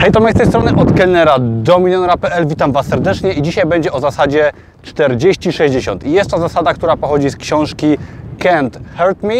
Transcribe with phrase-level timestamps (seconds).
[0.00, 2.46] Hej, to z tej strony od kelnera do milionera.pl.
[2.46, 4.52] Witam Was serdecznie i dzisiaj będzie o zasadzie
[4.84, 6.06] 40-60.
[6.06, 7.98] I jest to zasada, która pochodzi z książki
[8.38, 9.34] Can't Hurt Me.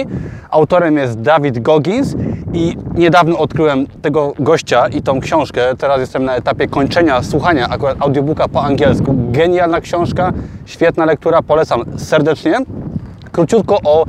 [0.51, 2.17] Autorem jest David Goggins
[2.53, 5.77] i niedawno odkryłem tego gościa i tą książkę.
[5.79, 9.15] Teraz jestem na etapie kończenia słuchania akurat audiobooka po angielsku.
[9.31, 10.33] Genialna książka,
[10.67, 12.59] świetna lektura, polecam serdecznie.
[13.33, 14.07] Króciutko o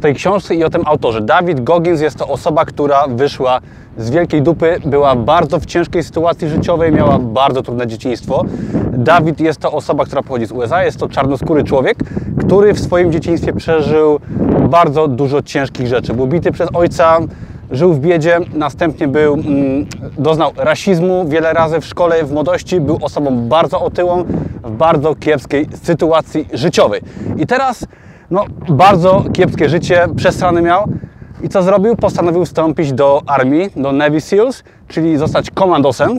[0.00, 1.20] tej książce i o tym autorze.
[1.20, 3.60] David Goggins jest to osoba, która wyszła
[3.98, 8.44] z wielkiej dupy, była bardzo w ciężkiej sytuacji życiowej, miała bardzo trudne dzieciństwo.
[8.92, 11.98] Dawid jest to osoba, która pochodzi z USA, jest to czarnoskóry człowiek,
[12.40, 14.20] który w swoim dzieciństwie przeżył
[14.68, 16.14] bardzo dużo ciężkich rzeczy.
[16.14, 17.18] Był bity przez ojca,
[17.70, 19.86] żył w biedzie, następnie był, mm,
[20.18, 24.24] doznał rasizmu wiele razy w szkole, w młodości, był osobą bardzo otyłą,
[24.64, 27.00] w bardzo kiepskiej sytuacji życiowej.
[27.36, 27.86] I teraz
[28.30, 30.88] no, bardzo kiepskie życie, przesrany miał.
[31.42, 31.96] I co zrobił?
[31.96, 36.18] Postanowił wstąpić do armii, do Navy SEALs, czyli zostać komandosem.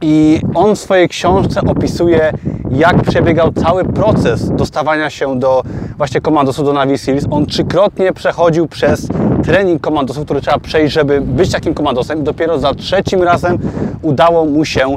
[0.00, 2.32] I on w swojej książce opisuje,
[2.70, 5.62] jak przebiegał cały proces dostawania się do
[5.96, 7.24] właśnie komandosu, do Navy SEALs.
[7.30, 9.08] On trzykrotnie przechodził przez
[9.44, 12.20] trening komandosów, który trzeba przejść, żeby być takim komandosem.
[12.20, 13.58] I dopiero za trzecim razem
[14.02, 14.96] udało mu się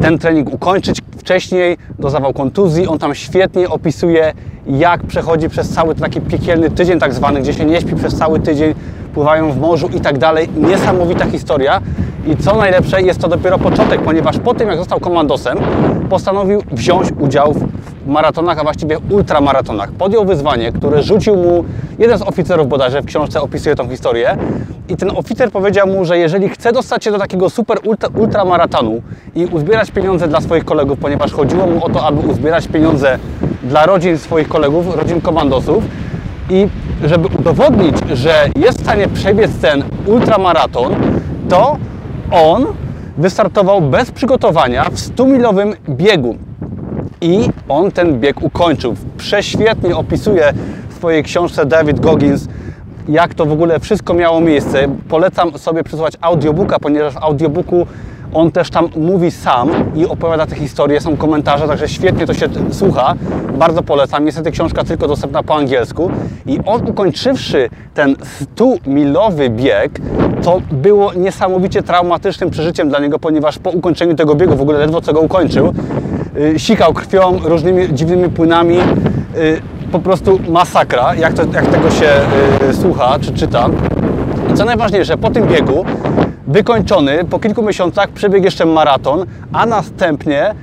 [0.00, 0.98] ten trening ukończyć.
[1.22, 2.86] Wcześniej doznawał kontuzji.
[2.86, 4.32] On tam świetnie opisuje,
[4.66, 8.40] jak przechodzi przez cały taki piekielny tydzień tak zwany, gdzie się nie śpi przez cały
[8.40, 8.74] tydzień,
[9.14, 10.48] pływają w morzu i tak dalej.
[10.56, 11.80] Niesamowita historia.
[12.26, 15.58] I co najlepsze, jest to dopiero początek, ponieważ po tym, jak został komandosem,
[16.10, 19.92] postanowił wziąć udział w maratonach, a właściwie ultramaratonach.
[19.92, 21.64] Podjął wyzwanie, które rzucił mu
[21.98, 24.36] jeden z oficerów bodajże, w książce opisuje tą historię.
[24.88, 27.78] I ten oficer powiedział mu, że jeżeli chce dostać się do takiego super
[28.14, 28.44] ultra,
[29.34, 33.18] i uzbierać pieniądze dla swoich kolegów, ponieważ chodziło mu o to, aby uzbierać pieniądze
[33.62, 35.84] dla rodzin swoich kolegów, rodzin komandosów,
[36.50, 36.68] i
[37.04, 40.94] żeby udowodnić, że jest w stanie przebiec ten ultramaraton,
[41.48, 41.76] to
[42.30, 42.66] on
[43.18, 46.36] wystartował bez przygotowania w 100-milowym biegu.
[47.22, 48.94] I on ten bieg ukończył.
[49.16, 50.52] Prześwietnie opisuje
[50.88, 52.48] w swojej książce David Goggins,
[53.08, 54.88] jak to w ogóle wszystko miało miejsce.
[55.08, 57.86] Polecam sobie przesłuchać audiobooka, ponieważ w audiobooku
[58.34, 62.48] on też tam mówi sam i opowiada te historie, są komentarze, także świetnie to się
[62.70, 63.14] słucha.
[63.58, 64.24] Bardzo polecam.
[64.24, 66.10] Niestety książka tylko dostępna po angielsku.
[66.46, 68.14] I on ukończywszy ten
[68.56, 70.00] 100-milowy bieg,
[70.42, 75.00] to było niesamowicie traumatycznym przeżyciem dla niego, ponieważ po ukończeniu tego biegu, w ogóle ledwo
[75.00, 75.74] co go ukończył,
[76.56, 78.76] sikał krwią, różnymi dziwnymi płynami.
[78.76, 78.82] Yy,
[79.92, 82.10] po prostu masakra, jak, to, jak tego się
[82.66, 83.68] yy, słucha czy czyta.
[84.52, 85.84] I co najważniejsze, po tym biegu
[86.46, 90.54] wykończony, po kilku miesiącach przebiegł jeszcze maraton, a następnie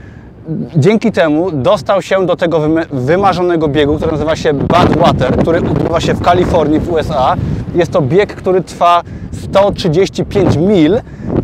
[0.75, 6.13] dzięki temu dostał się do tego wymarzonego biegu, który nazywa się Badwater, który odbywa się
[6.13, 7.35] w Kalifornii w USA.
[7.75, 9.01] Jest to bieg, który trwa
[9.43, 11.01] 135 mil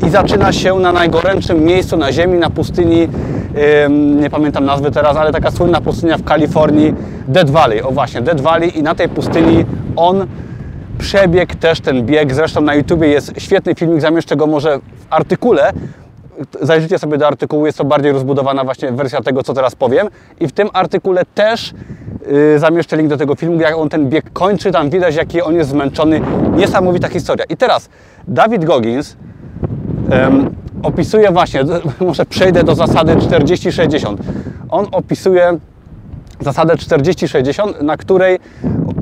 [0.07, 3.07] i zaczyna się na najgorętszym miejscu na Ziemi, na pustyni,
[4.15, 6.93] nie pamiętam nazwy teraz, ale taka słynna pustynia w Kalifornii,
[7.27, 7.81] Dead Valley.
[7.81, 10.27] O właśnie, Dead Valley i na tej pustyni on
[10.97, 12.33] przebieg też ten bieg.
[12.33, 15.71] Zresztą na YouTubie jest świetny filmik, zamieszczę go może w artykule.
[16.61, 20.07] Zajrzyjcie sobie do artykułu, jest to bardziej rozbudowana właśnie wersja tego, co teraz powiem.
[20.39, 21.73] I w tym artykule też
[22.27, 25.55] yy, zamieszczę link do tego filmu, jak on ten bieg kończy, tam widać, jaki on
[25.55, 26.21] jest zmęczony.
[26.55, 27.45] Niesamowita historia.
[27.49, 27.89] I teraz
[28.27, 29.17] David Goggins
[30.85, 31.63] opisuje właśnie,
[32.07, 34.15] może przejdę do zasady 40-60.
[34.69, 35.57] On opisuje
[36.39, 38.39] zasadę 40-60, na której,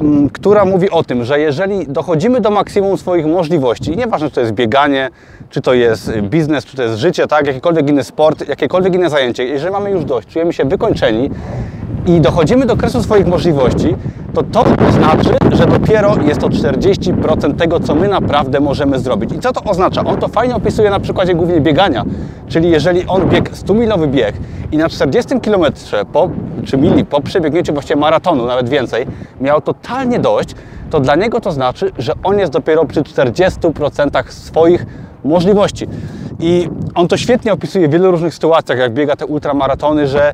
[0.01, 4.41] mm, która mówi o tym, że jeżeli dochodzimy do maksimum swoich możliwości, nieważne czy to
[4.41, 5.09] jest bieganie,
[5.49, 9.45] czy to jest biznes, czy to jest życie, tak, jakikolwiek inny sport, jakiekolwiek inne zajęcie,
[9.45, 11.29] jeżeli mamy już dość, czujemy się wykończeni
[12.05, 13.95] i dochodzimy do kresu swoich możliwości,
[14.33, 19.31] to to znaczy, że dopiero jest to 40% tego, co my naprawdę możemy zrobić.
[19.33, 20.03] I co to oznacza?
[20.03, 22.05] On to fajnie opisuje na przykładzie głównie biegania,
[22.47, 24.35] czyli jeżeli on biegł 100-milowy bieg
[24.71, 25.65] i na 40 km
[26.13, 26.29] po,
[26.65, 29.05] czy mili po przebiegnięciu właściwie maratonu, nawet więcej,
[29.41, 30.55] miał totalnie dość,
[30.89, 34.85] to dla niego to znaczy, że on jest dopiero przy 40% swoich
[35.23, 35.87] możliwości.
[36.39, 40.33] I on to świetnie opisuje w wielu różnych sytuacjach, jak biega te ultramaratony, że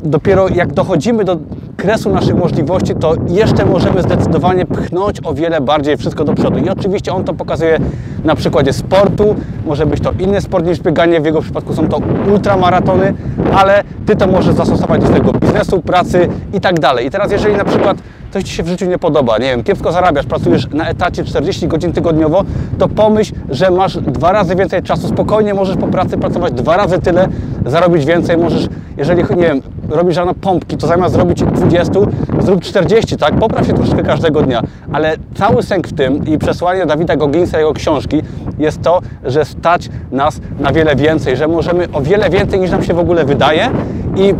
[0.00, 1.36] dopiero jak dochodzimy do
[1.78, 6.58] kresu naszych możliwości, to jeszcze możemy zdecydowanie pchnąć o wiele bardziej wszystko do przodu.
[6.58, 7.78] I oczywiście on to pokazuje
[8.24, 9.36] na przykładzie sportu,
[9.66, 12.00] może być to inny sport niż bieganie, w jego przypadku są to
[12.32, 13.14] ultramaratony,
[13.54, 17.06] ale Ty to możesz zastosować do swojego biznesu, pracy i tak dalej.
[17.06, 17.96] I teraz jeżeli na przykład
[18.30, 21.68] coś Ci się w życiu nie podoba, nie wiem, kiepsko zarabiasz, pracujesz na etacie 40
[21.68, 22.44] godzin tygodniowo,
[22.78, 26.98] to pomyśl, że masz dwa razy więcej czasu, spokojnie możesz po pracy pracować dwa razy
[26.98, 27.28] tyle,
[27.66, 31.92] zarobić więcej, możesz, jeżeli, nie wiem, robisz rano pompki, to zamiast zrobić 20,
[32.38, 33.38] zrób 40, tak?
[33.38, 34.62] Popraw się troszkę każdego dnia.
[34.92, 38.22] Ale cały sęk w tym i przesłanie Dawida Gogginsa, jego książki,
[38.58, 42.82] jest to, że stać nas na wiele więcej, że możemy o wiele więcej niż nam
[42.82, 43.70] się w ogóle wydaje
[44.16, 44.34] i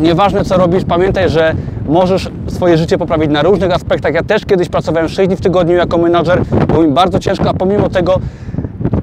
[0.00, 1.54] Nieważne co robisz, pamiętaj, że
[1.88, 4.14] możesz swoje życie poprawić na różnych aspektach.
[4.14, 7.54] Ja też kiedyś pracowałem 6 dni w tygodniu jako menadżer, było mi bardzo ciężko, a
[7.54, 8.20] pomimo tego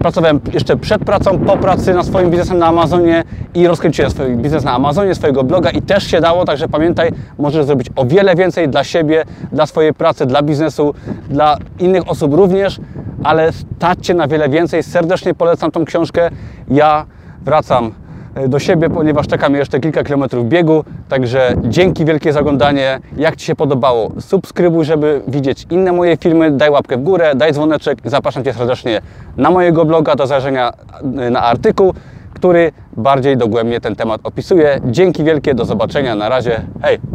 [0.05, 3.23] pracowałem jeszcze przed pracą, po pracy na swoim biznesem na Amazonie
[3.53, 7.65] i rozkręciłem swój biznes na Amazonie, swojego bloga i też się dało, także pamiętaj, możesz
[7.65, 10.93] zrobić o wiele więcej dla siebie, dla swojej pracy, dla biznesu,
[11.29, 12.79] dla innych osób również,
[13.23, 14.83] ale stać na wiele więcej.
[14.83, 16.29] Serdecznie polecam tą książkę.
[16.67, 17.05] Ja
[17.41, 17.91] wracam
[18.47, 20.83] do siebie, ponieważ czeka mnie jeszcze kilka kilometrów biegu.
[21.09, 22.99] Także dzięki wielkie za oglądanie.
[23.17, 26.51] Jak Ci się podobało, subskrybuj, żeby widzieć inne moje filmy.
[26.51, 27.97] Daj łapkę w górę, daj dzwoneczek.
[28.05, 29.01] Zapraszam Cię serdecznie
[29.37, 30.73] na mojego bloga do zajrzenia
[31.31, 31.93] na artykuł,
[32.33, 34.79] który bardziej dogłębnie ten temat opisuje.
[34.85, 36.15] Dzięki wielkie, do zobaczenia.
[36.15, 36.61] Na razie.
[36.81, 37.14] Hej!